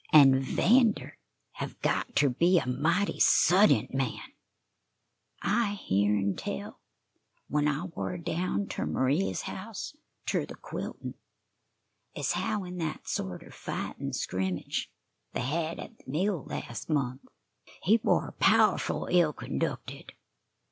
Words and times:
"An' 0.11 0.39
'Vander 0.41 1.19
hev 1.51 1.79
got 1.81 2.15
ter 2.15 2.27
be 2.27 2.57
a 2.57 2.65
mighty 2.67 3.19
suddint 3.19 3.93
man. 3.93 4.31
I 5.43 5.75
hearn 5.87 6.35
tell, 6.35 6.79
when 7.49 7.67
I 7.67 7.83
war 7.83 8.17
down 8.17 8.65
ter 8.65 8.87
M'ria's 8.87 9.43
house 9.43 9.95
ter 10.25 10.43
the 10.47 10.55
quiltin', 10.55 11.13
ez 12.15 12.31
how 12.31 12.63
in 12.63 12.77
that 12.77 13.07
sorter 13.07 13.51
fight 13.51 13.97
an' 13.99 14.13
scrimmage 14.13 14.89
they 15.33 15.41
hed 15.41 15.77
at 15.79 15.95
the 15.99 16.09
mill 16.11 16.45
las' 16.47 16.89
month, 16.89 17.21
he 17.83 17.99
war 18.03 18.33
powerful 18.39 19.07
ill 19.11 19.33
conducted. 19.33 20.13